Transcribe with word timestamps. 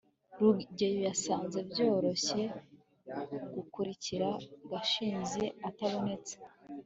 rugeyo 0.39 0.99
yasanze 1.09 1.57
byoroshye 1.69 2.41
gukurikira 3.55 4.29
gashinzi 4.71 5.43
atabonetse 5.69 6.33